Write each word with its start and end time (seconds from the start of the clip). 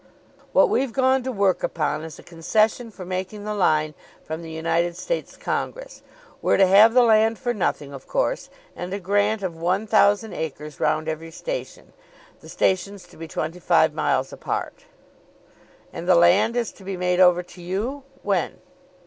"What 0.51 0.67
we've 0.67 0.93
gone 0.93 1.21
to 1.21 1.31
work 1.31 1.61
upon 1.61 2.03
is 2.03 2.17
a 2.17 2.23
concession 2.23 2.89
for 2.89 3.05
making 3.05 3.43
the 3.43 3.53
line 3.53 3.93
from 4.23 4.41
the 4.41 4.49
United 4.49 4.97
States 4.97 5.37
Congress. 5.37 6.01
We're 6.41 6.57
to 6.57 6.65
have 6.65 6.95
the 6.95 7.03
land 7.03 7.37
for 7.37 7.53
nothing, 7.53 7.93
of 7.93 8.07
course, 8.07 8.49
and 8.75 8.91
a 8.95 8.99
grant 8.99 9.43
of 9.43 9.55
one 9.55 9.85
thousand 9.85 10.33
acres 10.33 10.79
round 10.79 11.07
every 11.07 11.29
station, 11.29 11.93
the 12.39 12.49
stations 12.49 13.05
to 13.09 13.15
be 13.17 13.27
twenty 13.27 13.59
five 13.59 13.93
miles 13.93 14.33
apart." 14.33 14.85
"And 15.93 16.09
the 16.09 16.15
land 16.15 16.55
is 16.55 16.71
to 16.71 16.83
be 16.83 16.97
made 16.97 17.19
over 17.19 17.43
to 17.43 17.61
you, 17.61 18.01
when?" 18.23 18.59